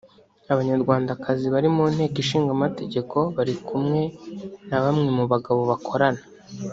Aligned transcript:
Abanyarwandakazi 0.53 1.45
bari 1.53 1.69
mu 1.75 1.83
Nteko 1.93 2.17
Ishinga 2.23 2.51
Amategeko 2.57 3.17
bari 3.35 3.53
kumwe 3.67 4.01
na 4.69 4.77
bamwe 4.83 5.09
mu 5.17 5.23
bagabo 5.31 5.61
bakorana 5.71 6.23